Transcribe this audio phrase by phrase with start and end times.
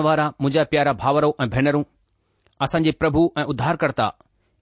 [0.00, 1.82] वारा मुंहिंजा प्यारा भावरो ऐं भेनरूं
[2.64, 4.08] असांजे प्रभु ऐं उद्धारकर्ता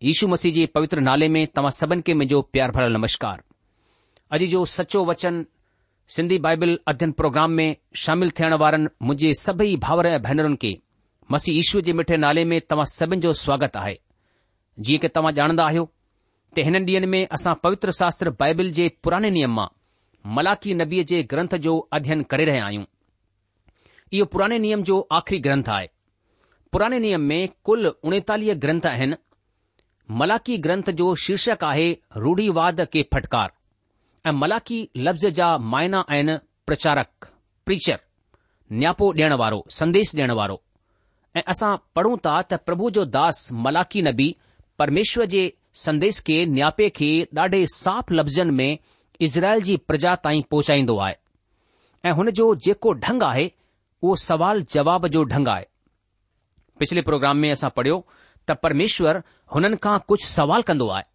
[0.03, 3.43] यू मसीह जे पवित्र नाले में तव्हां सभिनी खे मुंहिंजो प्यार भरल नमस्कार
[4.37, 5.44] अॼु जो सचो वचन
[6.17, 10.79] सिंधी बाइबिल अध्ययन प्रोग्राम में शामिल थियण वारनि मुंहिंजे सभई भाउर ऐं भेनरुनि खे
[11.32, 13.97] मसीह यीशूअ जे मिठे नाले में तव्हां सभिनि जो स्वागत आहे
[14.87, 15.88] जीअं के तव्हां ॼाणंदा आहियो
[16.56, 19.67] त हिन ॾींहनि में असां पवित्र शास्त्र बाइबिल जे पुराने नियम मां
[20.38, 22.85] मलाकी नबीअ जे ग्रंथ जो अध्ययन करे रहिया आहियूं
[24.12, 25.89] इहो पुराने नियम जो आख़िरी ग्रंथ आहे
[26.73, 29.17] पुराने नियम में कुल उणेतालीह ग्रंथ आहिनि
[30.21, 33.53] मलाकी ग्रंथ जो शीर्षक आहे रूढ़ीवाद के फटकार
[34.27, 36.37] ऐं मलाकी लफ़्ज़ जा मायना आहिनि
[36.67, 37.29] प्रचारक
[37.67, 37.99] प्रीचर
[38.81, 40.59] न्यापो ॾियणु वारो संदेश ॾियणु वारो
[41.37, 44.29] ऐं असां पढ़ूं था त प्रभु जो दास मलाकी नबी
[44.79, 45.45] परमेश्वर जे
[45.85, 47.11] संदेश खे न्यापे खे
[47.41, 48.79] ॾाढे साफ़ लफ़्ज़नि में
[49.29, 51.15] इज़राइल जी प्रजा ताईं पहुचाईंदो आहे
[52.11, 53.51] ऐं जो जेको ढंग आहे
[54.02, 55.67] उहो सवाल जवाब जो ढंग आहे
[56.79, 57.97] पिछले प्रोग्राम में असां पढ़ियो
[58.49, 59.20] त परमेश्वरु
[59.55, 61.08] हुननि खां कुझु सवाल कंदो आहे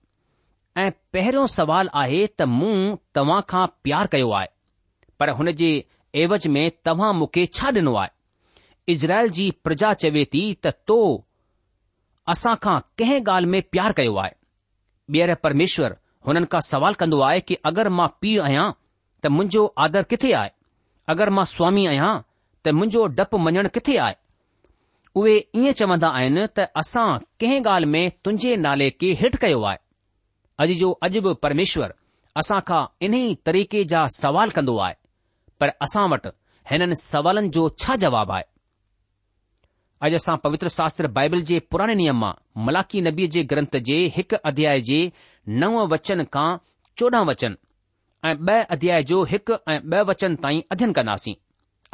[0.84, 2.76] ऐं पहिरियों सुवालु आहे त मूं
[3.16, 4.48] तव्हां खां प्यार कयो आहे
[5.20, 5.70] पर हुन जे
[6.24, 10.98] ऐवज़ में तव्हां मूंखे छा ॾिनो आहे इज़राइल जी प्रजा चवे थी त तो
[12.36, 14.34] असांखां कंहिं ॻाल्हि में प्यारु कयो आहे
[15.16, 15.98] ॿीहर परमेश्वर
[16.28, 18.70] हुननि खां सुवालु कन्दो आहे की अगरि मां पीउ आहियां
[19.24, 20.52] त मुंहिंजो आदर किथे आहे
[21.16, 22.14] अगरि मां स्वामी आहियां
[22.66, 24.16] त मुंहिंजो डपु मञणु किथे आहे
[25.20, 27.08] उहे ईअं चवंदा आहिनि त असां
[27.40, 29.80] कंहिं ॻाल्हि में तुंहिंजे नाले खे हेठि कयो आहे
[30.62, 34.96] अॼु जो अॼु बि परमेश्वर असां असांखां इन्हे तरीक़े जा सवाल कंदो आहे
[35.60, 36.30] पर असां वटि
[36.70, 38.46] हिननि सवालनि जो छा जवाबु आहे
[40.06, 42.34] अॼु असां पवित्र शास्त्र बाइबल जे पुराणे नियम मां
[42.66, 45.00] मलाकी नबीअ जे ग्रंथ जे हिकु अध्याय जे
[45.62, 46.50] नव वचन खां
[47.00, 47.54] चोॾहं वचन
[48.28, 51.38] ऐं ब॒ अध्याय जो हिकु ऐं ब॒ वचन ताईं अध्यन कंदासीं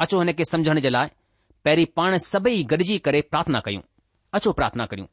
[0.02, 1.08] अचो हिन खे सम्झण जे लाइ
[1.64, 3.82] पहिरीं पाण सभई गॾिजी करे प्रार्थना कयूं
[4.36, 5.08] अचो प्रार्थना करियूं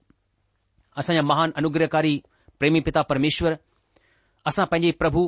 [1.02, 2.14] असांजा महान अनुग्रहकारी
[2.60, 3.56] प्रेमी पिता परमेश्वर
[4.52, 5.22] असां पंहिंजे प्रभु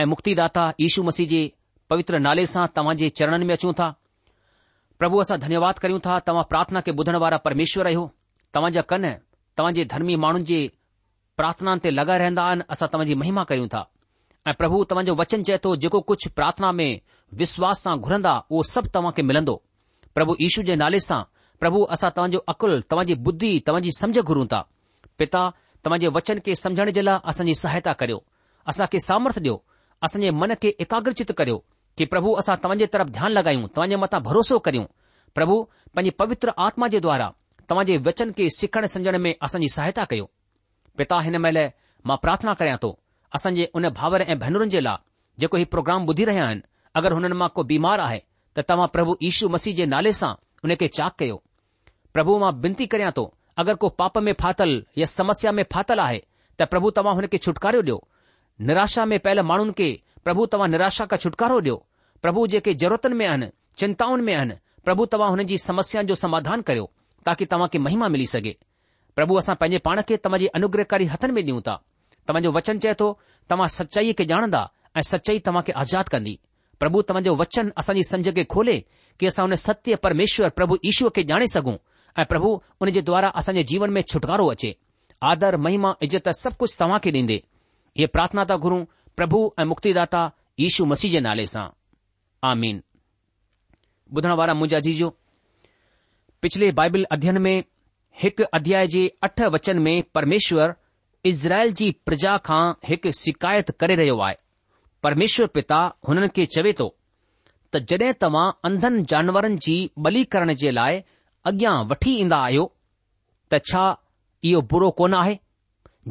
[0.00, 1.40] ऐं मुक्तिदाता यीशू मसीह जे
[1.92, 3.88] पवित्र नाले सां तव्हां जे चरणनि में अचूं था
[5.02, 8.04] प्रभु असां धन्यवाद करियूं था तव्हां प्रार्थना खे ॿुधण वारा परमेश्वर आहियो
[8.54, 9.08] तव्हां जा कन
[9.58, 10.60] तव्हां जे धर्मी माण्हुनि जे
[11.40, 13.82] प्रार्थनाउनि ते लॻा रहंदा आहिनि असां तव्हांजी महिमा कयूं था
[14.48, 16.90] ऐं प्रभु तव्हांजो वचन चए थो जेको कुझु प्रार्थना में
[17.40, 19.54] विश्वास सां घुरंदा उहो सभु तव्हां खे मिलंदो
[20.14, 21.22] प्रभु ईशू जे नाले सां
[21.60, 24.60] प्रभु असां तव्हांजो अक़ुलु तव्हांजी बुद्धी तव्हांजी समझ घुरूं था
[25.18, 25.42] पिता
[25.84, 28.18] तव्हांजे वचन खे समझण जे लाइ असांजी सहायता करियो
[28.72, 29.56] असांखे सामर्थ्य ॾियो
[30.08, 31.58] असांजे मन खे एकाग्रचित करियो
[31.98, 34.84] कि प्रभु असां तव्हांजे तर्फ़ ध्यानु लॻायूं तव्हांजे मथां भरोसो करियूं
[35.34, 35.62] प्रभु
[35.94, 37.28] पंहिंजी पवित्र आत्मा जे द्वारा
[37.70, 40.30] तव्हां वचन खे सिखण समझण में असांजी सहायता करियो
[40.98, 41.62] पिता हिन महिल
[42.08, 42.92] मां प्रार्थना कयां थो
[43.56, 44.96] जे उन भावर ऐं भेनरुनि जे लाइ
[45.40, 46.62] जेको हीउ प्रोग्राम ॿुधी रहिया आहिनि
[47.00, 48.22] अगरि हुननि मां को बीमार आहे
[48.56, 50.32] त तव्हां प्रभु यीशू मसीह जे नाले सां
[50.64, 51.36] उन खे चाक कयो
[52.14, 53.24] प्रभु मां विनती करियां थो
[53.64, 56.18] अगरि को पाप में फाथल या समस्या में फाथल आहे
[56.58, 58.00] त प्रभु तव्हां हुन खे छुटकारो ॾियो
[58.70, 59.90] निराशा में पयल माण्हुनि खे
[60.24, 61.76] प्रभु तव्हां निराशा खां छुटकारो ॾियो
[62.22, 63.46] प्रभु जेके ज़रूरतनि में आहिनि
[63.82, 64.54] चिंताउनि में आहिनि
[64.84, 66.90] प्रभु तव्हां हुन जी समस्या जो समाधान करियो
[67.30, 68.56] ताकी तव्हां खे महिमा मिली सघे
[69.16, 71.82] प्रभु असां पंहिंजे पाण खे तव्हां जे अनुग्रहकारी हथनि में ॾियूं था
[72.32, 73.08] तव्हो वचन चए थो
[73.50, 74.62] तव्हां सचाईअ खे ॼाणंदा
[74.98, 76.34] ऐं सचाई तव्हां खे आज़ाद कंदी
[76.80, 78.78] प्रभु तव्हांजो वचन असांजी संज खे खोले
[79.18, 81.76] की असां उन सत्य परमेश्वर प्रभु ईशूअ खे ॼाणे सघूं
[82.18, 82.50] ऐं प्रभु
[82.82, 84.72] उन जे द्वारा असांजे जीवन में छुटकारो अचे
[85.30, 87.38] आदर महिमा इज़त सभु कुझु तव्हां खे ॾींदे
[87.96, 88.84] इहे प्रार्थना था घुरूं
[89.16, 90.20] प्रभु ऐं मुक्तिदाता
[90.66, 91.66] ईशू मसीह जे नाले सां
[92.52, 92.80] आमीन
[94.16, 95.08] ॿुधण वारा मुंहिंजा जीजो
[96.42, 97.54] पिछले बाइबल अध्यन में
[98.22, 100.72] हिकु अध्याय जे अठ वचन में परमेश्वर
[101.26, 104.36] इज़राइल जी प्रजा खां हिकु शिकायत करे रहियो आहे
[105.02, 105.78] परमेश्वर पिता
[106.08, 106.86] हुननि खे चवे थो
[107.74, 109.74] त जड॒हिं तव्हां अंधनि जानवरनि जी
[110.06, 110.98] बली करण जे लाइ
[111.50, 112.64] अॻियां वठी ईंदा आहियो
[113.52, 113.84] त छा
[114.52, 115.36] इहो बुरो कोन आहे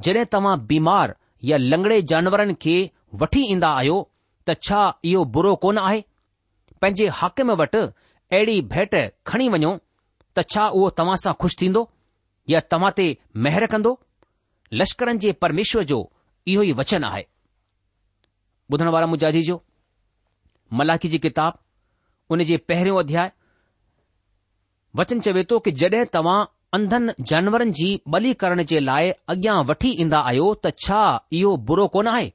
[0.08, 1.16] जड॒हिं तव्हां बीमार
[1.52, 2.76] या लंगड़े जानवरनि खे
[3.24, 3.98] वठी ईंदा आहियो
[4.50, 4.82] त छा
[5.14, 6.02] इहो बुरो कोन आहे
[6.82, 8.96] पंहिंजे हाकिम वटि अहिड़ी भेट
[9.32, 9.76] खणी वञो
[10.38, 11.88] त छा उहो तव्हां सां खु़शि थींदो
[12.56, 13.08] या तव्हां ते
[13.48, 13.94] महिर कंदो
[14.74, 15.98] लश्करनि जे परमेश्वर जो
[16.54, 17.24] इहो ई वचन आहे
[18.74, 19.54] ॿुधण वारा मुजाजी जो
[20.80, 21.58] मलाखी जी किताब
[22.32, 23.32] उन जे पहिरियों अध्याय
[24.96, 26.38] वचन चवे थो कि जड॒हिं तव्हां
[26.78, 31.00] अंधनि जानवरनि जी बली करण जे लाइ अॻियां वठी ईंदा आहियो त छा
[31.40, 32.28] इहो बुरो कोन आहे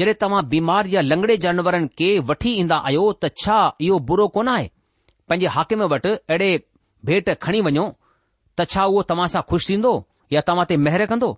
[0.00, 4.48] जड॒हिं तव्हां बीमार या लंगड़े जानवरनि खे वठी ईंदा आहियो त छा इहो बुरो कोन
[4.56, 4.70] आहे
[5.28, 6.50] पंहिंजे हाकिम वटि अहिड़े
[7.10, 7.88] भेट खणी वञो
[8.58, 9.94] त छा उहो तव्हां सां खु़शि थींदो
[10.32, 11.28] या तव्हां ते महिर कंदो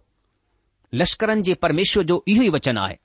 [1.00, 2.96] लश्करनि जे परमेश्वर जो इहो ई वचन आहे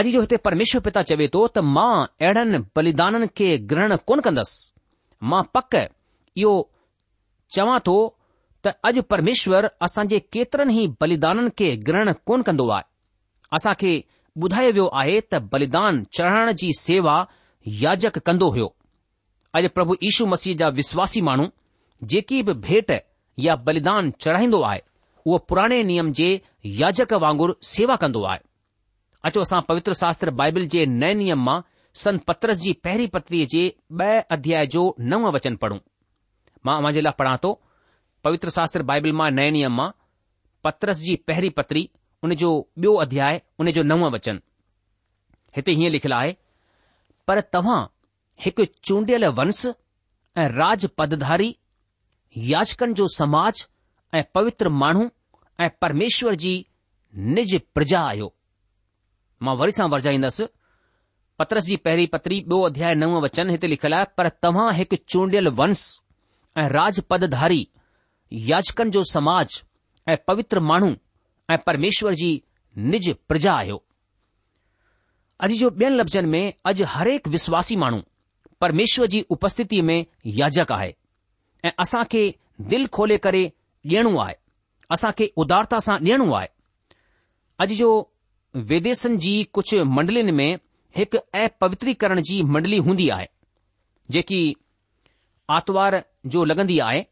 [0.00, 5.24] अॼु जो हिते परमेश्वर पिता चवे थो त मां अहिड़नि बलिदाननि खे ग्रहण कोन कंदसि
[5.32, 6.52] मां पक इहो
[7.56, 7.96] चवां थो
[8.64, 12.88] त अॼु परमेश्वर असांजे केतिरनि ई बलिदाननि खे ग्रहण कोन कंदो आहे
[13.58, 13.92] असां खे
[14.44, 17.14] ॿुधायो वियो आहे त बलिदान चढ़ाइण जी सेवा
[17.82, 18.66] याजक कंदो हुयो
[19.58, 21.46] अॼु प्रभु यीशू मसीह जा विश्वासी माण्हू
[22.12, 22.90] जेकी बि भेट
[23.44, 24.80] या बलिदान चढ़ाईंदो आहे
[25.26, 26.28] उहो पुराणे नियम जे
[26.80, 28.38] याजक वांगुरु सेवा कंदो आहे
[29.28, 31.58] अचो असां पवित्र शास्त्र बाइबिल जे नए नियम मां
[32.02, 33.62] सन पत्रस जी पहिरीं पत्रीअ जे
[34.00, 35.78] ॿ अध्याय जो नव वचन पढ़ूं
[36.68, 37.50] मां उन जे लाइ पढ़ां थो
[38.24, 39.88] पवित्र शास्त्राइबिल मां नए नियम मां
[40.68, 41.82] पत्रस जी पहिरी पत्री
[42.24, 44.40] उन जो बि॒यो अध्याय उन जो नव वचन
[45.56, 46.34] हिते हीअं लिखियलु आहे
[47.28, 47.80] पर तव्हां
[48.44, 49.66] हिकु चूंडियल वंश
[50.44, 50.86] ऐं राज
[52.44, 53.64] याचकन जो समाज
[54.14, 55.04] ऐं पवित्र माण्हू
[55.64, 56.62] ऐं परमेश्वर जी
[57.34, 58.32] निज प्रजा आहियो
[59.46, 60.46] मां वरी सां वरजाईंदसि
[61.38, 65.48] पत्रस जी पहिरीं पत्री ॿियो अध्याय नव वचन हिते लिखियलु आहे पर तव्हां हिकु चूंडियल
[65.60, 65.82] वंश
[66.58, 67.64] ऐं राजपदधारी
[68.50, 69.60] याचकन जो समाज
[70.12, 70.90] ऐं पवित्र माण्हू
[71.54, 72.30] ऐं परमेश्वर जी
[72.94, 73.82] निज प्रजा आहियो
[75.46, 78.00] अॼु जो ॿियनि लफ़्ज़नि में अॼु हरेक विश्वासी माण्हू
[78.60, 79.98] परमेश्वर जी उपस्थिति में
[80.40, 80.92] याजक आहे
[81.66, 82.24] ऐं असां खे
[82.70, 83.42] दिलि खोले करे
[83.90, 84.34] ॾियणो आहे
[84.94, 86.48] असां खे उदारता सां ॾियणो आहे
[87.64, 87.90] अॼु जो
[88.72, 90.48] विदेशनि जी कुझु मंडलिन में
[90.98, 93.26] हिकु ऐं पवित्रीकरण जी मंडली हूंदी आहे
[94.16, 94.40] जेकी
[95.56, 95.96] आरतवार
[96.34, 97.02] जो लगंदी आहे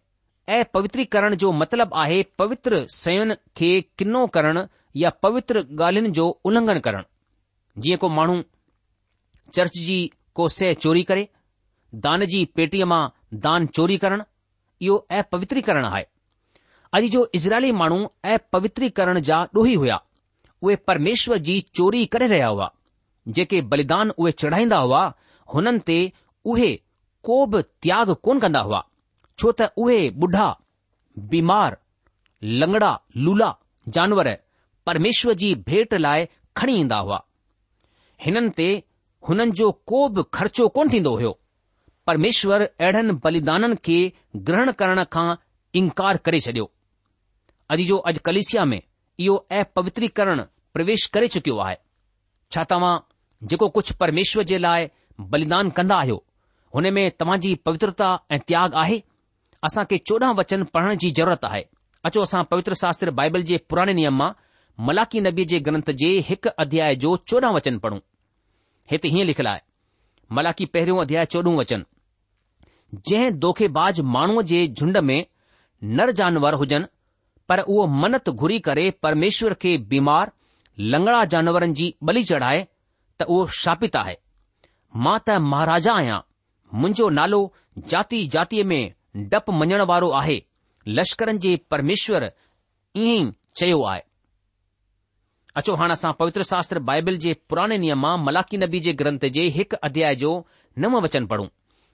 [0.55, 4.59] ऐं जो मतिलबु आहे पवित्र सयन खे किन्नो करण
[5.03, 8.37] या पवित्र ॻाल्हियुनि जो उलंघन करणु जीअं को माण्हू
[9.57, 9.99] चर्च जी
[10.39, 11.25] को सह चोरी करे
[12.07, 13.03] दान जी पेटीअ मां
[13.47, 14.23] दान चोरी करणु
[15.33, 16.03] पवित्री करण आहे
[16.97, 19.99] अॼु जो इज़राइली माण्हू अपवित्री करण जा ॾोही हुया
[20.63, 22.69] उहे परमेश्वर जी चोरी करे रहिया हुआ
[23.37, 25.03] जेके बलिदान उहे चढ़ाईंदा हुआ
[25.55, 25.99] हुननि ते
[26.53, 26.71] उहे
[27.29, 28.81] को बि त्याग कोन कंदा हुआ
[29.39, 30.49] छो त उहे बुढा
[31.33, 31.77] बीमार
[32.63, 32.93] लंगड़ा
[33.27, 33.51] लूला
[33.97, 34.29] जानवर
[34.87, 36.27] परमेश्वर जी भेंट लाइ
[36.57, 37.19] खणी ईंदा हुआ
[38.27, 41.39] हुननि जो को बि ख़र्चो कोन थींदो हो
[42.07, 43.97] परमेश्वर अहिड़नि बलिदाननि खे
[44.49, 45.29] ग्रहण करण खां
[45.81, 46.73] इनकार करे छडि॒यो
[47.79, 50.43] अॼु जो अॼु कलिशिया में इहो अपवित्रीकरण
[50.75, 51.77] प्रवेश करे चुकियो आहे
[52.55, 52.93] छा तव्हां
[53.53, 54.89] जेको कुझु परमेश्वर जे लाइ
[55.33, 56.19] बलिदान कंदा आहियो
[56.75, 59.03] हुन में तव्हां जी पवित्रता ऐं त्याग आहे
[59.91, 61.63] खे चोॾहं वचन पढ़ण जी ज़रूरत आहे
[62.07, 64.31] अचो असां पवित्र शास्त्र बाइबल जे पुराणे नियम मां
[64.89, 67.99] मलाकी नबी जे ग्रंथ जे हिकु अध्याय जो चोॾहं वचन पढ़ूं
[68.93, 69.61] हिते हीअं लिखियलु आहे
[70.41, 71.85] मलाकी पहिरियों अध्याय चोॾहं वचन
[73.09, 75.25] जंहिं दोखेबाज माण्हूअ जे झुंड में
[75.97, 76.85] नर जानवर हुजनि
[77.49, 80.31] पर उहो मनत घुरी करे परमेश्वर खे बीमार
[80.93, 82.67] लंगड़ा जानवरनि जी बलि चढ़ाए
[83.19, 84.15] त उहो शापित आहे
[85.07, 86.19] मां त महाराजा आहियां
[86.83, 87.41] मुंहिंजो नालो
[87.93, 88.93] जाति जातीअ में
[89.35, 90.37] डपु मञण वारो आहे
[91.01, 94.03] लश्करनि जे परमेश्वर ईअं ई चयो आहे
[95.63, 99.49] अचो हाणे असां पवित्र शास्त्र बाइबिल जे पुराणे नियम मां मलाकी नबी जे ग्रंथ जे
[99.59, 100.33] हिकु अध्याय जो
[100.87, 101.47] नव वचन पढ़ूं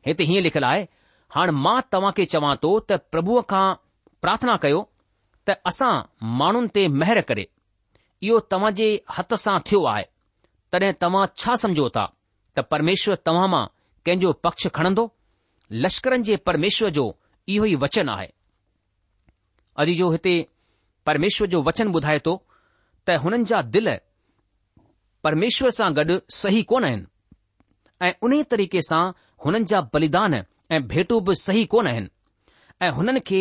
[0.06, 0.86] हिते हीअं लिखियलु आहे
[1.34, 3.64] हाणे मां तव्हां खे चवां थो त प्रभुअ खां
[4.22, 4.78] प्रार्थना कयो
[5.48, 5.92] त असां
[6.40, 7.44] माण्हुनि ते महिर करे
[8.26, 10.04] इहो तव्हां जे हथ सां थियो आहे
[10.72, 12.04] तॾहिं तव्हां छा समझो था
[12.56, 13.64] त परमेश्वर तव्हां मां
[14.06, 15.04] कंहिंजो पक्ष खणंदो
[15.84, 17.04] लश्करनि जे परमेश्वर जो
[17.54, 18.28] इहो ई वचन आहे
[19.82, 20.34] अॼु जो हिते
[21.06, 22.32] परमेश्वर जो वचन ॿुधाए थो
[23.08, 23.88] त हुननि जा दिल
[25.26, 27.06] परमेश्वर सां गॾु सही कोन आहिनि
[28.06, 29.02] ऐं उन तरीक़े सां
[29.44, 30.34] हुननि जा बलिदान
[30.74, 32.08] ऐं भेटू बि सही कोन आहिनि
[32.86, 33.40] ऐं हुननि खे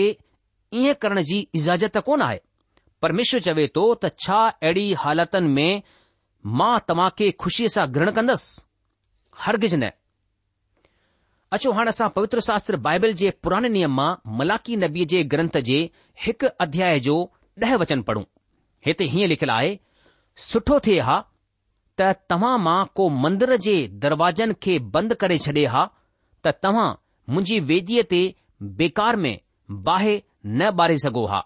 [0.81, 2.39] ईअं करण जी इजाज़त कोन आहे
[3.01, 5.81] परमेश्वर चवे थो त छा अहिड़ी हालतुनि में
[6.59, 8.61] मां तव्हां खे खु़शीअ सां ग्रहण कंदसि
[9.45, 9.89] हरगिज न
[11.57, 14.09] अचो हाणे असां पवित्र शास्त्र बाइबल जे पुराणे नियम मां
[14.41, 15.79] मलाकी नबीअ जे ग्रंथ जे
[16.25, 17.19] हिकु अध्याय जो
[17.63, 18.23] ॾह वचन पढ़ूं
[18.87, 19.71] हिते हीअं लिखियलु आहे
[20.47, 21.15] सुठो थिए हा
[22.01, 25.81] त तव्हां मां को मंदर जे दरवाजनि खे बंदि करे छॾे हा
[26.45, 26.87] त तव्हां
[27.33, 28.19] मुंहिंजी वेदीअ ते
[28.81, 29.33] बेकार में
[29.87, 30.13] बाहि
[30.45, 31.41] न ॿारे सघो हा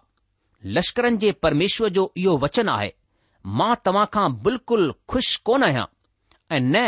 [0.77, 2.91] लश्करनि जे परमेश्वर जो इहो वचन आहे
[3.62, 5.86] मां तव्हां खां बिल्कुलु खु़शि कोन आहियां
[6.55, 6.86] ऐं न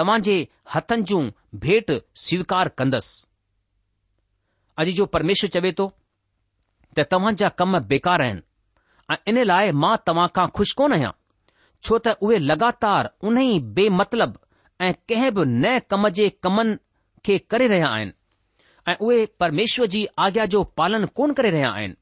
[0.00, 0.36] तव्हां जे
[0.74, 1.20] हथनि जी
[1.66, 1.94] भेट
[2.24, 3.22] स्वीकार कंदुसि
[4.78, 5.88] अॼ जो परमेश्वर चवे थो
[6.96, 8.48] त तव्हां जा कम बेकार आहिनि
[9.16, 11.14] ऐं इन लाइ मां तव्हां खां खु़शि कोन आहियां
[11.86, 14.30] छो त उहे लॻातार उन ई बेमतलब
[14.86, 16.76] ऐं कंहिं बि नए कम जे कमनि
[17.26, 18.12] खे करे रहिया आहिनि
[18.90, 21.94] ऐं उहे परमेश्वर जी आज्ञा जो पालन कोन करे रहिया आहिनि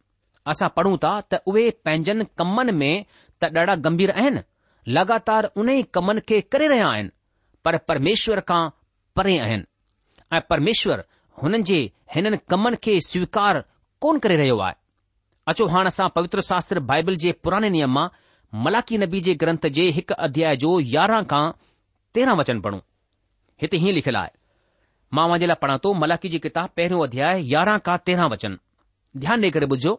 [0.53, 2.93] असां पढ़ूं था त उहे पंहिंजनि कमनि में
[3.43, 4.43] त ॾाढा गंभीर आहिनि
[4.99, 7.11] लगातार उन ई कमनि खे करे रहिया आहिनि
[7.65, 8.63] पर परमेश्वर खां
[9.17, 9.67] परे आहिनि
[10.37, 11.05] ऐं परमेश्वर
[11.43, 11.81] हुननि जे
[12.15, 13.63] हिननि कमनि खे स्वीकार
[14.07, 14.79] कोन करे रहियो आहे
[15.51, 18.07] अचो हाणे असां पवित्र शास्त्र बाइबल जे पुराणे नियम मां
[18.55, 21.43] मलाकी नबी जे ग्रंथ जे हिकु अध्याय जो यारहं खां
[22.15, 22.81] तेरहां वचन पढ़ूं
[23.63, 24.31] हिते हीअं लिखियलु आहे
[25.19, 28.59] मां जे लाइ पढ़ा थो मलाकी जी किताब पहिरियों अध्याय यारहां खां तेरहां वचन
[29.25, 29.95] ध्यानु ॾेई करे ॿुधो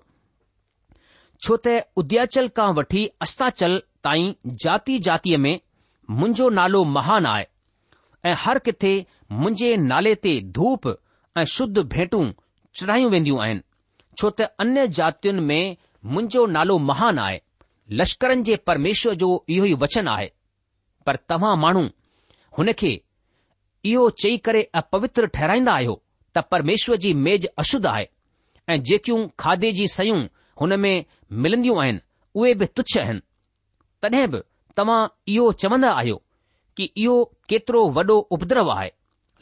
[1.46, 3.76] छो त उध्याचल खां वठी अस्ताचल
[4.08, 4.30] ताईं
[4.66, 5.54] जाती जातीअ में
[6.20, 7.46] मुंहिंजो नालो महान आहे
[8.30, 8.92] ऐं हर किथे
[9.40, 10.88] मुंहिंजे नाले ते धूप
[11.42, 12.26] ऐं शुद्ध भेटूं
[12.82, 13.66] चढ़ायूं वेन्दियूं आहिनि
[14.20, 15.78] छो त अन्य जातियुनि में
[16.18, 17.42] मुंहिंजो नालो महान आहे
[17.92, 20.30] लश्करनि जे परमेश्वर जो इहो ई वचन आहे
[21.06, 21.84] पर तव्हां माण्हू
[22.58, 22.92] हुन खे
[23.92, 26.02] इहो चई करे अपवित्र ठहिराईंदा आहियो
[26.36, 28.06] त परमेश्वर जी मेज़ अशुद्ध आहे
[28.74, 30.22] ऐं जेकियूं खाधे जी सयूं
[30.62, 31.04] हुन में
[31.46, 32.00] मिलंदियूं आहिनि
[32.36, 33.20] उहे बि तुच्छ आहिनि
[34.02, 34.40] तॾहिं बि
[34.78, 35.02] तव्हां
[35.34, 36.22] इहो चवंदा आहियो
[36.78, 37.18] कि इहो
[37.50, 38.90] केतिरो वॾो उपद्रव आहे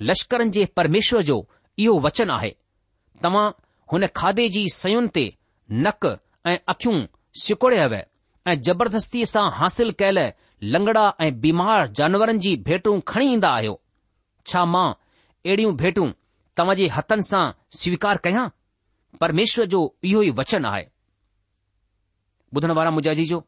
[0.10, 1.45] लश्करनि जे परमेश्वर जो
[1.79, 2.50] इहो वचन आहे
[3.24, 3.50] तव्हां
[3.91, 5.25] हुन खाधे जी सयुनि ते
[5.86, 6.05] नक
[6.48, 7.00] ऐं अखियूं
[7.45, 8.01] सुकुड़ियव
[8.50, 10.19] ऐं जबरदस्तीअ सां हासिल कयल
[10.75, 13.74] लंगड़ा ऐं बीमार जानवरनि जी भेटूं खणी ईंदा आहियो
[14.51, 16.07] छा मां अहिड़ियूं भेटूं
[16.57, 17.43] तव्हां जे हथनि सां
[17.81, 18.48] स्वीकार कयां
[19.24, 19.81] परमेश्वर जो
[20.12, 20.86] इहो ई वचन आहे
[22.55, 23.41] ॿुधण वारा जो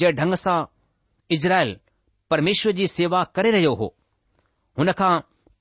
[0.00, 0.56] जंहिं ढंग सां
[1.36, 1.76] इज़राइल
[2.30, 3.94] परमेश्वर जी सेवा करे रहियो हो
[4.78, 5.12] हुन खां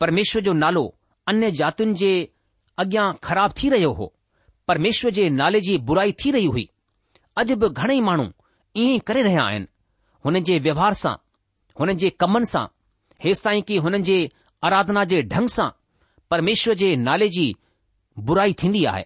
[0.03, 0.85] परमेश्वर जो नालो
[1.33, 2.11] अन्य जातियुनि जे
[2.85, 4.13] अॻियां ख़राब थी रहियो हो
[4.67, 6.69] परमेश्वर जे नाले जी बुराई थी रही हुई
[7.39, 8.25] अॼु बि घणेई माण्हू
[8.81, 9.65] ईअं ई करे रहिया आहिनि
[10.25, 11.13] हुन जे व्यवहार सां
[11.79, 12.65] हुननि जे कमनि सां
[13.25, 14.17] हेसि ताईं की हुननि जे
[14.67, 15.69] आराधना जे ढंग सां
[16.31, 17.45] परमेश्वर जे नाले जी
[18.29, 19.05] बुराई थींदी आहे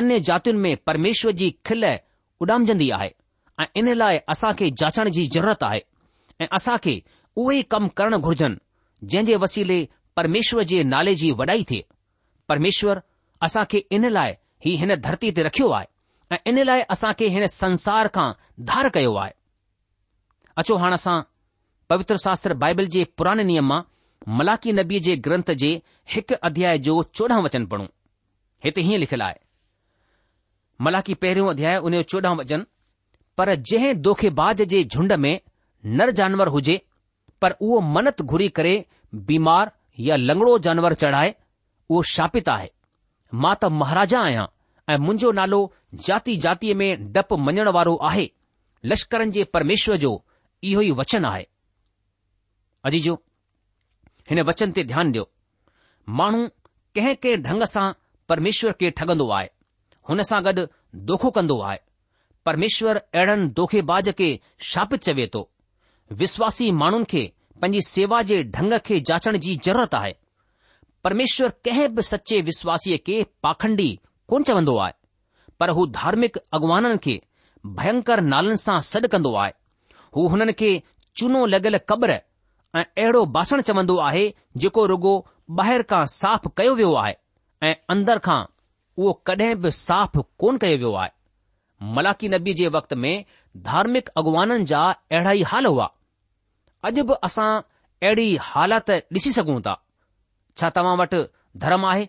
[0.00, 1.84] अन्य जातियुनि में परमेश्वर जी खिल
[2.42, 3.10] उॾामजंदी आहे
[3.60, 5.80] ऐं इन लाइ असां खे जाचण जी ज़रूरत आहे
[6.40, 7.00] ऐं असां खे
[7.44, 8.56] उहे ई कम करणु घुर्जनि
[9.10, 9.84] जंहिं जे वसीले
[10.16, 11.84] परमेश्वर जे नाले जी वॾाई थिए
[12.48, 13.00] परमेश्वर
[13.48, 14.32] असां खे इन लाइ
[14.64, 15.89] हीउ हिन धरती ते रखियो आहे
[16.32, 18.28] ऐं इन लाइ असां खे हिन संसार खां
[18.66, 19.32] धार कयो आहे
[20.60, 21.20] अचो हाणे असां
[21.90, 23.80] पवित्र शास्त्र बाइबल जे पुराने नियम मां
[24.38, 25.70] मलाकी नबी जे ग्रंथ जे
[26.14, 27.86] हिकु अध्याय जो चोॾहं वचन पढ़ूं
[28.64, 29.40] हिते हीअं लिखियलु आहे
[30.86, 32.64] मलाकी पहिरियों अध्याय उन जो चोॾहं वचन
[33.38, 35.38] पर जंहिं दोखेबाज जे झुंड में
[35.98, 36.80] नर जानवर हुजे
[37.42, 38.74] पर उहो मनत घुरी करे
[39.30, 39.70] बीमार
[40.08, 41.34] या लंगड़ो जानवर चढ़ाए
[41.90, 42.70] उहो शापित आहे
[43.42, 44.46] मां त महाराजा आहियां
[44.90, 45.58] ऐं मुंहिंजो नालो
[46.06, 48.24] जाति जातीअ में डपु मञण वारो आहे
[48.92, 50.10] लश्करनि जे परमेश्वर जो
[50.70, 51.46] इहो ई वचन आहे
[52.88, 53.14] अजी जो
[54.32, 55.24] हिन वचन ते ध्यानु ॾियो
[56.20, 56.40] माण्हू
[56.96, 57.84] कंहिं कंहिं ढंग सां
[58.32, 59.48] परमेश्वर खे ठगंदो आहे
[60.10, 60.64] हुन सां गॾु
[61.12, 61.78] दोखो कंदो आहे
[62.50, 64.28] परमेश्वर अहिड़नि दोखेबाज खे
[64.72, 65.42] शापित चवे थो
[66.22, 67.22] विश्वासी माण्हुनि खे
[67.62, 70.14] पंहिंजी सेवा जे ढंग खे जाचण जी ज़रूरत आहे
[71.08, 73.90] परमेश्वर कंहिं बि सचे विश्वासीअ खे पाखंडी
[74.30, 74.92] कोन चवंदो आहे
[75.60, 77.14] पर हू धार्मिक अॻुवाननि खे
[77.78, 79.52] भयंकर नालनि सां सॾु कंदो आहे
[80.16, 80.68] हू हुननि खे
[81.18, 84.22] चूनो लॻियल क़ब्र ऐं अहिड़ो बासण चवंदो आहे
[84.64, 85.14] जेको रुगो
[85.62, 87.14] ॿाहिरि खां साफ़ कयो वियो आहे
[87.68, 88.38] ऐं अंदर खां
[89.02, 93.12] उहो कडहिं बि साफ़ु कोन कयो वियो आहे मलाकी नबी जे वक़्त में
[93.70, 95.90] धार्मिक अॻुवाननि जा अहिड़ा ई हाल हुआ
[96.90, 99.76] अॼु बि असां अहिड़ी हालति ॾिसी सघूं था
[100.62, 101.24] छा तव्हां वटि
[101.66, 102.08] धर्म आहे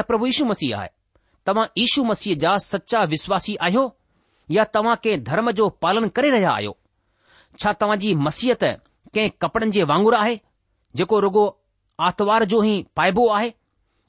[0.00, 1.00] या प्रभु मसीह आहे
[1.46, 3.88] तव्हां ईशू मसीह जा सचा विश्वासी आहियो
[4.50, 6.76] या तव्हां कंहिं धर्म जो पालन करे रहिया आहियो
[7.62, 10.38] छा तव्हां जी मसियत कंहिं कपड़नि जे वांगुर आहे
[11.00, 11.44] जेको रुॻो
[12.08, 13.52] आर्तवार जो ई पाइबो आहे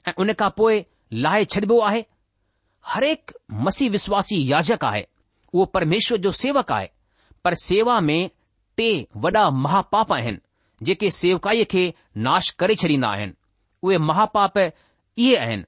[0.08, 0.82] ऐं उन खां पोइ
[1.26, 2.02] लाहे छॾिबो आहे
[2.92, 3.04] हर
[3.66, 5.04] मसीह विश्वासी याजक आहे
[5.52, 6.88] उहो परमेश्वर जो सेवक आहे
[7.44, 8.20] पर सेवा में
[8.76, 8.88] टे
[9.24, 10.38] वॾा महापाप आहिनि
[10.88, 11.82] जेके सेवकाईअ खे
[12.26, 13.32] नाश करे छॾींदा आहिनि
[13.82, 15.62] उहे महापाप इहे आहिनि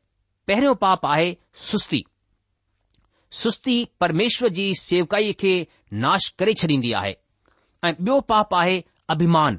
[0.49, 1.31] पहिरियों पाप आहे
[1.65, 2.05] सुस्ती
[3.43, 5.53] सुस्ती परमेश्वर जी सेवकाई खे
[6.05, 7.15] नाश करे छॾींदी आहे
[7.85, 8.77] ऐं ॿियो पाप आहे
[9.15, 9.59] अभिमान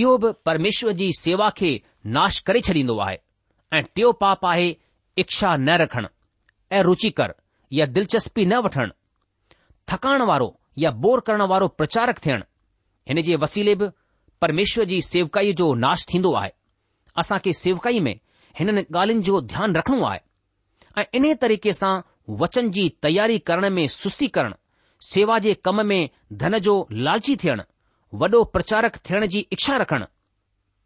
[0.00, 1.70] इहो बि परमेश्वर जी सेवा खे
[2.16, 3.16] नाश करे छॾींदो आहे
[3.78, 4.68] ऐं टियों पाप आहे
[5.24, 6.08] इच्छा न रखणु
[6.76, 7.32] ऐं रुचिकर
[7.78, 8.92] या दिलचस्पी न वठणु
[9.88, 12.44] थकाइण वारो या बोर करण वारो प्रचारक थियणु
[13.08, 13.88] हिन जे वसीले बि
[14.40, 16.50] परमेश्वर जी सेवकाई जो नाश थींदो आहे
[17.20, 18.14] असांखे सेवकाई में
[18.58, 20.20] हिननि ॻाल्हियुनि जो ध्यानु रखिणो आहे
[20.96, 22.00] ऐं इन्हीअ तरीक़े सां
[22.40, 24.54] वचन जी तयारी करण में सुस्ती करणु
[25.10, 26.08] सेवा जे कम में
[26.42, 26.74] धन जो
[27.06, 27.62] लालची थियणु
[28.20, 30.04] वॾो प्रचारक थियण जी इच्छा रखणु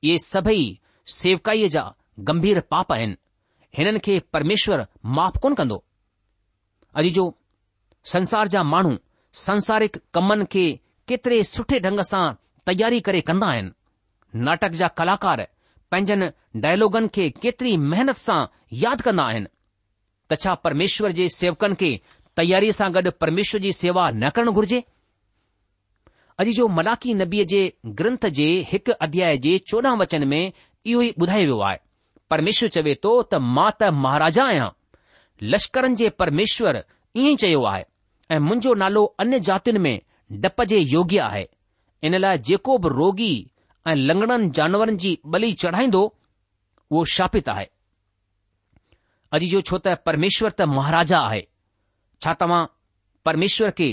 [0.04, 0.62] इहे सभई
[1.18, 1.82] सेवकाईअ जा
[2.30, 3.16] गंभीर पाप आहिनि
[3.78, 4.84] हिननि खे परमेश्वर
[5.18, 5.82] माफ़ु कोन कंदो
[7.00, 7.24] अॼु जो
[8.12, 8.96] संसार जा माण्हू
[9.46, 10.64] संसारिक कमनि खे
[11.08, 12.24] केतिरे सुठे ढंग सां
[12.66, 13.70] तयारी करे कन्दा आहिनि
[14.48, 15.46] नाटक जा कलाकार
[15.90, 16.28] पंहिंजनि
[16.64, 18.40] डायलॉगन खे केतिरी महिनत सां
[18.84, 19.46] यादि कंदा आहिनि
[20.30, 21.90] त छा परमेश्वर जे सेवकनि खे
[22.40, 24.80] तयारी सां गॾु परमेश्वर जी सेवा न करणु घुर्जे
[26.42, 27.62] अॼु जो मलाकी नबीअ जे
[28.00, 31.78] ग्रंथ जे हिकु अध्याय जे चोॾहं वचन में इहो ई ॿुधायो वियो आहे
[32.30, 34.68] परमेश्वर चवे थो त मां त महाराजा आहियां
[35.54, 36.82] लश्करनि जे परमेश्वरु
[37.24, 37.84] ईअं चयो आहे
[38.34, 40.02] ऐं मुंहिंजो नालो अन्य जातियुनि में
[40.46, 41.44] डप जे योग्य आहे
[42.08, 43.32] इन लाइ जेको बि रोगी
[43.90, 47.66] ऐं लंगड़नि जानवरनि जी बली चढ़ाईंदो उहो शापित आहे
[49.36, 51.42] अॼु जो छो त परमेश्वर त महाराजा आहे
[52.22, 52.64] छा तव्हां
[53.24, 53.88] परमेश्वर खे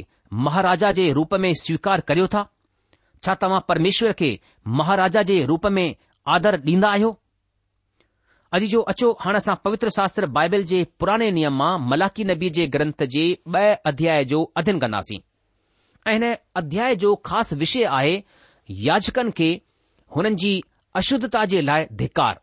[0.47, 2.41] महाराजा जे रूप में स्वीकार करियो था
[3.23, 4.31] छा तव्हां परमेश्वर खे
[4.79, 5.85] महाराजा जे रूप में
[6.37, 7.15] आदर ॾींदा आहियो
[8.57, 12.67] अॼु जो अचो हाणे असां पवित्र शास्त्र बाइबल जे पुराने नियम मां मलाकी नबी जे
[12.75, 13.23] ग्रंथ जे
[13.55, 15.19] ॿ अध्याय जो अध्यन कंदासीं
[16.07, 18.15] ऐं हिन अध्याय जो ख़ासि विषय आहे
[18.87, 19.49] याचकनि खे
[20.15, 20.53] हुननि जी
[21.01, 22.39] अशुद्धता जे लाइ धिकार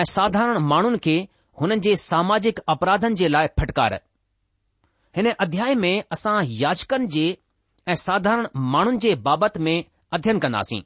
[0.00, 1.16] ऐं साधारण माण्हुनि खे
[1.62, 3.94] हुननि जे सामाजिक अपराधनि जे लाइ फटकार
[5.16, 7.26] हिन अध्याय में असां याचकनि जे
[7.90, 9.76] ऐं साधारण माण्हुनि जे बाबति में
[10.18, 10.80] अध्यन कंदासीं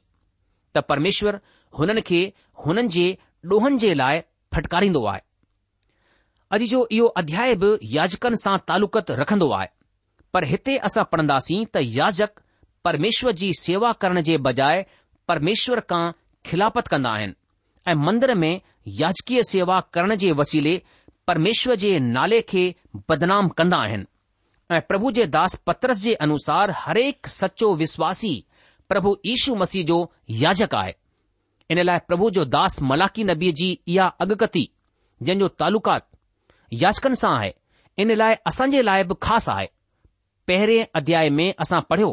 [0.75, 1.39] त परमेश्वर
[1.79, 2.21] हुननि खे
[2.65, 3.07] हुननि जे
[3.51, 4.19] ॾोहनि जे लाइ
[4.55, 5.21] फटकारींदो आहे
[6.55, 9.67] अॼु जो इहो अध्याय बि याचकनि सां तालुक़त रखंदो आहे
[10.33, 12.39] पर हिते असां पढ़ंदासीं त याजक
[12.89, 14.85] परमेश्वर जी सेवा करण जे बजाए
[15.31, 16.03] परमेश्वर खां
[16.49, 17.35] खिलापत कंदा आहिनि
[17.91, 18.53] ऐं मंदर में
[18.95, 20.77] याजकीय सेवा करण जे वसीले
[21.27, 22.61] परमेश्वर जे नाले खे
[23.09, 24.05] बदनाम कंदा आहिनि
[24.75, 28.33] ऐं प्रभु जे दास पत्रस जे अनुसार हरेक सचो विश्वासी
[28.89, 29.97] प्रभु यीशु मसीह जो
[30.43, 30.93] याजक आहे
[31.71, 34.69] इन लाइ प्रभु जो दास मलाकी नबी जी इहा अगकती
[35.21, 36.07] जंहिं जो तालुकात
[36.83, 37.51] याचकनि सां आहे
[38.03, 39.67] इन लाइ असांजे लाइ बि ख़ासि आहे
[40.47, 42.11] पहिरें अध्याय में असां पढ़ियो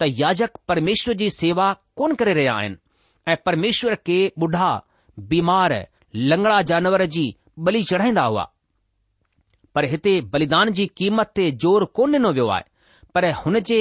[0.00, 2.76] त याजक परमेश्वर जी सेवा कोन करे रहिया आहिनि
[3.32, 4.70] ऐं परमेश्वर खे बुढा
[5.32, 5.72] बीमार
[6.16, 7.34] लंगड़ा जानवर जी
[7.66, 8.48] बली चढ़ाईंदा हुआ
[9.74, 12.62] पर हिते बलिदान जी क़ीमत ते ज़ोर कोन ॾिनो वियो आहे
[13.14, 13.76] पर हुन जे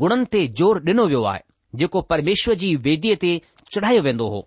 [0.00, 1.40] गुणनि ते ज़ोर ॾिनो वियो आहे
[1.82, 3.30] जेको परमेश्वर जी वेदीअ ते
[3.74, 4.40] चढ़ायो वेंदो हो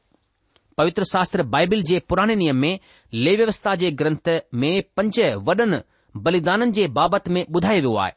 [0.78, 2.80] पवित्र शास्त्र बाइबिल जे पुराणे नियम में
[3.22, 5.20] ले व्यवस्था जे ग्रंथ में पंज
[5.52, 5.82] वॾनि
[6.28, 8.12] बलिदाननि जे बाबति में ॿुधायो वियो आहे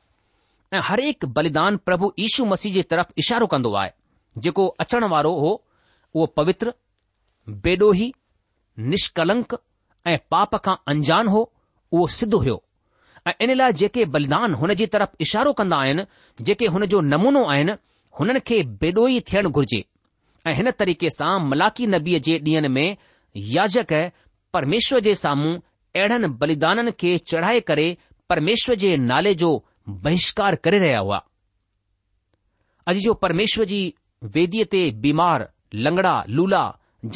[0.73, 3.91] ऐं हर हरेक बलिदान प्रभु ईशू मसीह जे तरफ़ इशारो कंदो आहे
[4.49, 5.53] जेको अचण वारो हो
[6.15, 6.73] उहो पवित्र
[7.69, 8.13] बेडोही
[8.79, 9.55] निषलंक
[10.07, 11.43] ऐं पाप खां अंजान हो
[11.93, 12.63] उहो सिद्ध हो
[13.29, 16.05] ऐं इन लाइ जेके बलिदान हुन जी तरफ़ इशारो कंदा आहिनि
[16.45, 17.73] जेके हुन जो नमूनो आहिनि
[18.21, 19.85] हुननि खे बेदोई थियण घुर्जे
[20.47, 22.97] ऐं हिन तरीक़े सां मलाकी नबीअ जे ॾींहनि में
[23.53, 23.93] याजक
[24.55, 25.55] परमेश्वर जे साम्हूं
[26.01, 27.87] अहिड़नि बलिदाननि खे चढ़ाए करे
[28.29, 29.51] परमेश्वर जे नाले जो
[30.05, 31.23] बहिष्कार करे रहिया हुआ
[32.89, 33.81] अॼु जो परमेश्वर जी
[34.37, 35.49] वेदीअ ते बीमार
[35.87, 36.65] लंगड़ा लूला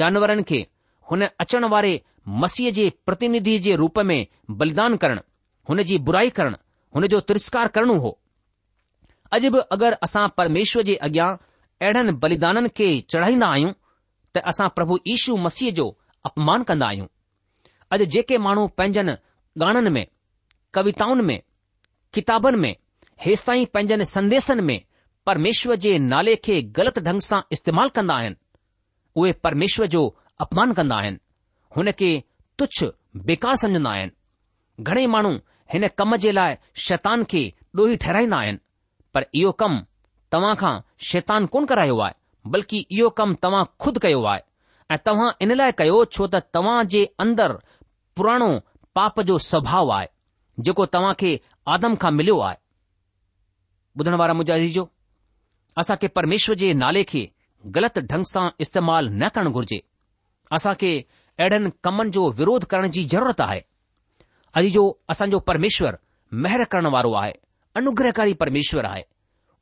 [0.01, 0.67] जानवरनि खे
[1.11, 2.01] हुन अचण वारे
[2.41, 4.27] मसीह जे प्रतिनिधि जे रूप में
[4.61, 5.21] बलिदान करण
[5.69, 6.57] हुन जी बुराई करण
[6.95, 8.11] हुन जो तिरस्कार करणो हो
[9.37, 13.73] अॼु बि अगरि असां परमेश्वर जे अॻियां अहिड़नि बलिदाननि खे चढ़ाईंदा आहियूं
[14.37, 15.87] त असां प्रभु यीशू मसीह जो
[16.31, 17.07] अपमान कंदा आहियूं
[17.97, 19.15] अॼु जेके माण्हू पंहिंजनि
[19.65, 20.07] गाननि में
[20.75, 21.39] कविताउनि में
[22.15, 22.75] किताबनि में
[23.27, 24.79] हेसि ताईं पंहिंजनि संदेशनि में
[25.27, 28.37] परमेश्वर जे नाले खे ग़लति ढंग सां इस्तेमालु कंदा आहिनि
[29.21, 30.03] उहे परमेश्वर जो
[30.45, 31.19] अपमान कंदा आहिनि
[31.77, 32.09] हुन खे
[32.59, 32.85] तुछ्छ
[33.29, 34.13] बेकार सम्झंदा आहिनि
[34.89, 35.33] घणेई माण्हू
[35.73, 36.55] हिन कम जे लाइ
[36.87, 37.43] शैतान खे
[37.79, 38.59] ॾोही ठहराईंदा आहिनि
[39.15, 39.79] पर इहो कमु
[40.33, 40.71] तव्हां खां
[41.11, 42.15] शैतान कोन करायो आहे
[42.55, 44.43] बल्कि इहो कमु तव्हां खुदि कयो आहे
[44.95, 47.59] ऐं तव्हां इन लाइ कयो छो त तव्हां जे अंदरि
[48.17, 48.49] पुराणो
[48.99, 50.07] पाप जो स्वभाउ आहे
[50.69, 51.31] जेको तव्हां खे
[51.75, 54.85] आदम खां मिलियो आहे जो
[55.83, 57.23] असांखे परमेश्वर जे नाले खे
[57.77, 59.79] ग़लति ढंग सां इस्तेमाल न करणु घुर्जे
[60.57, 60.91] असां खे
[61.41, 63.61] अहिड़नि कमनि जो विरोध करण जी ज़रूरत आहे
[64.59, 64.85] अॼु जो
[65.15, 65.97] असांजो परमेश्वर
[66.45, 67.33] महिर करण वारो आहे
[67.81, 69.03] अनुग्रहकारी परमेश्वर आहे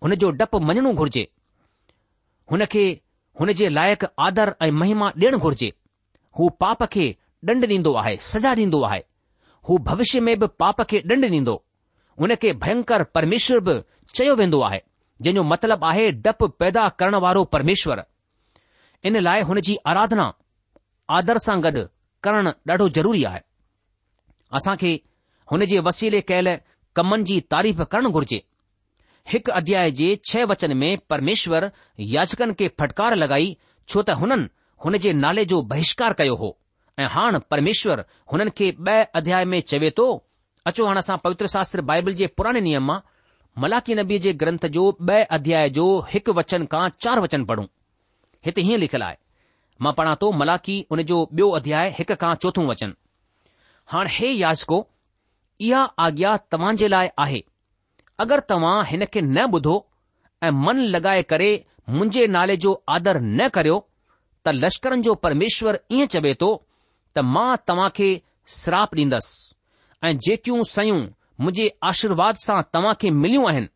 [0.03, 1.25] हुन जो डपु मञणो घुर्जे
[2.51, 2.87] हुन खे
[3.40, 5.70] हुन जे लाइक़ु आदर ऐं महिमा ॾियणु घुर्जे
[6.38, 7.07] हू पाप खे
[7.49, 9.01] ॾंड ॾींदो आहे सजा ॾींदो आहे
[9.68, 11.55] हू भविष्य में बि पाप खे ॾंड ॾींदो
[12.20, 13.75] हुन खे भयंकर परमेश्वर बि
[14.16, 14.79] चयो वेंदो आहे
[15.22, 18.03] जंहिंजो मतिलबु आहे डपु पैदा करण वारो परमेश्वर
[19.09, 20.31] इन लाइ हुन जी आराधना
[21.14, 21.81] आदर सां गॾु
[22.25, 23.40] करणु ॾाढो ज़रूरी आहे
[24.61, 24.90] असां खे
[25.53, 26.55] हुन जे वसीले कयलु
[26.99, 28.38] कमनि जी तारीफ़ करणु घुर्जे
[29.33, 31.69] हिकु अध्याय जे छह वचन में परमेश्वर
[32.14, 33.47] याचकनि खे फटकार लॻाई
[33.92, 34.49] छो त हुननि
[34.85, 36.49] हुन जे नाले जो बहिष्कार कयो हो
[37.05, 40.07] ऐं हाणे परमेश्वर हुननि खे ॿ अध्याय में चवे थो
[40.71, 42.99] अचो हाणे असां पवित्र शास्त्र बाइबिल जे पुराणे नियम मां
[43.64, 47.66] मलाकी नबी जे ग्रंथ जो ॿ अध्याय जो हिकु वचन खां चार वचन पढ़ूं
[48.49, 49.25] हिते हीअं लिखियलु आहे
[49.83, 52.95] मां पढ़ा थो मालाकि उन जो ॿियो अध्याय हिक खां चोथो वचन
[53.93, 54.79] हाणे हे यासको
[55.67, 57.41] इहा आज्ञा तव्हां जे लाइ आहे
[58.25, 59.75] अगरि तव्हां हिन खे न ॿुधो
[60.43, 61.51] ऐं मन लॻाए करे
[61.97, 63.79] मुंहिंजे नाले जो आदर न करियो
[64.47, 66.49] त लश्करनि जो परमेश्वर ईअं चवे थो
[67.17, 68.09] त मां तव्हां खे
[68.61, 69.55] श्राप ॾींदसि
[70.09, 73.69] ऐं जेकियूं सयूं मुंहिंजे आशीर्वाद सां तव्हां खे मिलियूं आहिनि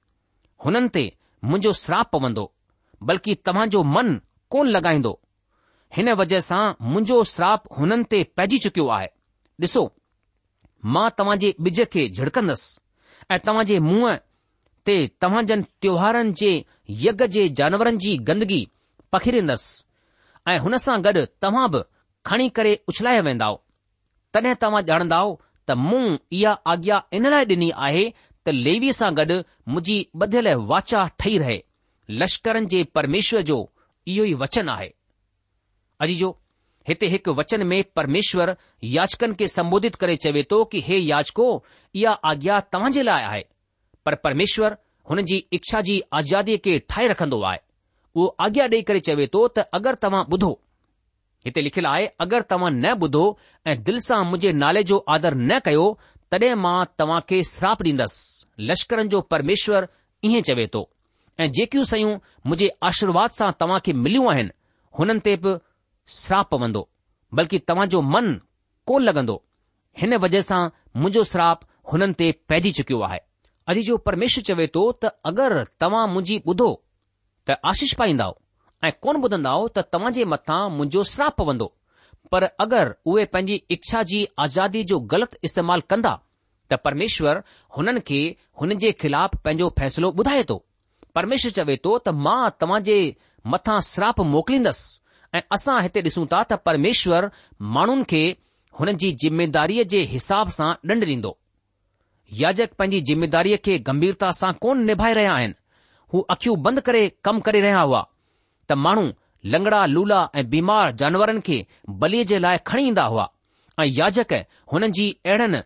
[0.65, 1.05] हुननि ते
[1.51, 2.51] मुंहिंजो श्राप पवंदो
[3.13, 4.17] बल्कि तव्हांजो मन
[4.57, 5.19] कोन लॻाईंदो
[5.96, 9.07] हिन वजह सां मुंहिंजो श्राप हुननि ते पइजी चुकियो आहे
[9.64, 9.81] ॾिसो
[10.96, 12.68] मां तव्हां जे ॿिज खे झिड़कंदसि
[13.35, 14.16] ऐं तव्हां जे मुंहं
[14.88, 16.53] ते तव्हां तव्हांजनि त्योहारनि जे
[17.07, 18.61] यज्ञ जे जानवरनि जी गंदगी
[19.16, 19.72] पखिरींदसि
[20.53, 21.81] ऐं हुन सां गॾु तव्हां बि
[22.31, 23.50] खणी करे उछलाया वेंदा
[24.37, 25.37] तॾहिं तव्हां ॼाणंदव
[25.70, 26.03] त मूं
[26.40, 28.05] इहा आज्ञा इन लाइ ॾिनी आहे
[28.46, 29.98] त लेवीअ सां गॾु मुंहिंजी
[30.29, 31.61] ॿधियल वाचा ठही रहे
[32.22, 33.61] लश्करनि जे परमेश्वर जो
[34.09, 34.90] इहो ई वचन आहे
[36.05, 36.29] अजीजो
[36.89, 38.55] हिते हिकु वचन में परमेश्वर
[38.97, 41.47] याचकनि खे सब्बोधित करे चवे थो की हे याचको
[42.03, 43.45] इहा आज्ञा तव्हां जे लाइ आहे
[44.27, 44.77] परमेश्वर
[45.11, 47.59] हुन जी इच्छा जी आज़ादीअ खे ठाहे रखंदो आहे
[48.17, 50.51] उहो आज्ञा ॾेई करे चवे थो त अगरि तव्हां ॿुधो
[51.47, 53.23] हिते लिखियलु आहे अगरि तव्हां न ॿुधो
[53.73, 55.85] ऐं दिल सां मुंहिंजे नाले जो आदर न कयो
[56.33, 59.89] तॾहिं मां तव्हां खे स्राप ॾींदसि लश्करनि जो परमेश्वर
[60.31, 60.83] इएं चवे थो
[61.41, 62.13] ऐं जेकियूं शयूं
[62.53, 64.57] मुंहिंजे आशीर्वाद सां तव्हां खे मिलियूं आहिनि
[64.99, 65.57] हुननि ते बि
[66.14, 66.88] श्राप पवंदो
[67.38, 67.59] बल्कि
[67.94, 68.31] जो मन
[68.87, 69.37] कोन लॻंदो
[69.99, 70.62] हिन वजह सां
[71.01, 71.61] मुंहिंजो श्राप
[71.92, 73.18] हुननि ते पइजी चुकियो आहे
[73.73, 76.68] अॼु जो परमेश्वर चवे थो त अगरि तव्हां मुंहिंजी ॿुधो
[77.49, 78.35] त आशीष पाईंदव
[78.88, 81.68] ऐं कोन ॿुधंदा त तव्हां जे मथां मुंहिंजो श्राप पवंदो
[82.33, 86.12] पर अगरि उहे पंहिंजी इच्छा जी आज़ादी जो ग़लति इस्तेमाल कंदा
[86.73, 87.42] त परमेश्वर
[87.77, 88.20] हुननि खे
[88.61, 90.57] हुननि जे खिलाफ़ पंहिंजो फ़ैसिलो ॿुधाए थो
[91.20, 92.99] परमेश्वर चवे थो त मां तव्हां जे
[93.55, 94.99] मथां श्राप मोकिलींदसि
[95.35, 97.27] ऐं असां हिते ॾिसूं था त परमेश्वर
[97.77, 98.23] माण्हुनि खे
[98.81, 101.37] हुननि जी ज़िमेदारीअ जे हिसाब सां ॾंड ॾींदो
[102.40, 105.55] याजक पंहिंजी ज़िमेदारीअ खे गंभीरता सां कोन निभाए रहिया आहिनि
[106.12, 108.07] हू अखियूं बंदि करे कम करे रहिया हुआ
[108.69, 109.05] त माण्हू
[109.53, 111.64] लंगड़ा लूला ऐं बीमार जानवरनि खे
[112.03, 113.29] बलीअ जे लाइ खणी ईंदा हुआ
[113.81, 114.33] ऐं याजक
[114.73, 115.62] हुननि जी अहिड़नि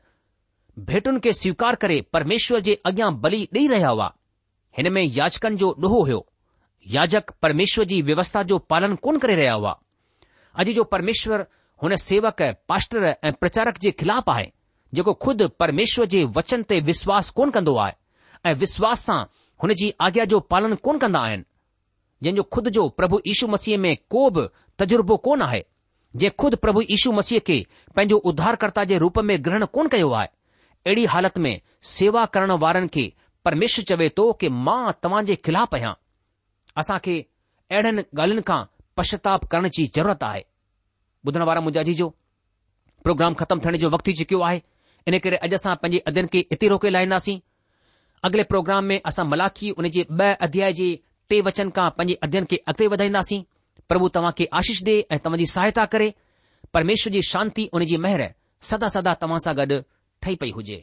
[0.92, 4.12] भेटुनि खे स्वीकार करे परमेश्वर जे अॻियां बली ॾेई रहिया हुआ
[4.79, 6.24] हिन में याचकनि जो ॾोहो हुयो
[6.92, 9.70] याजक परमेश्वर जी व्यवस्था जो पालन कोन करे रहिया हुआ
[10.62, 11.44] अॼु जो परमेश्वर
[11.83, 14.51] हुन सेवक पास्टर ऐं प्रचारक जे ख़िलाफ़ु आहे
[14.94, 17.92] जेको खुद परमेश्वर जे वचन ते विश्वास कोन कंदो आहे
[18.51, 19.18] ऐं विश्वास सां
[19.62, 21.42] हुन जी आज्ञा जो पालन कोन कंदा आहिनि
[22.23, 24.47] जंहिंजो खुद जो प्रभु इशू मसीह में को बि
[24.79, 25.64] तजुर्बो कोन आहे
[26.23, 27.59] जे खुद प्रभु यीशु मसीह खे
[27.97, 30.29] पंहिंजो उद्धारकर्ता जे रूप में ग्रहण कोन कयो आहे
[30.87, 31.61] अहिड़ी हालति में
[31.97, 33.12] सेवा करण वारनि खे
[33.44, 35.92] परमेश्वर चवे थो कि मां तव्हां जे ख़िलाफ़ु आहियां
[36.80, 37.18] असांखे
[37.70, 38.62] अहिड़नि ॻाल्हियुनि खां
[38.96, 40.42] पश्चाताप करण जी ज़रूरत आहे
[41.26, 42.04] ॿुधण वारा मुंहिंजा जी
[43.04, 44.58] प्रोग्राम ख़तमु थियण जो वक़्तु थी चुकियो आहे
[45.10, 47.37] इन करे अॼु असां पंजे अध्ययन खे इते रोके लाहींदासीं
[48.28, 50.88] अॻिले प्रोग्राम में असां मलाखी उन जे ब॒ अध्याय जे
[51.32, 53.40] टे वचन कां पंजे अध्यन खे अॻिते वधाईंदासीं
[53.92, 56.12] प्रभु तव्हां खे आशीष ॾे ऐं तव्हांजी सहायता करे
[56.78, 58.26] परमेश्वर जी शांती उन जी महिर
[58.72, 59.80] सदा सदा तव्हां सां गॾु
[60.22, 60.82] ठही पई हुजे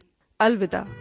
[0.41, 1.00] अलविदा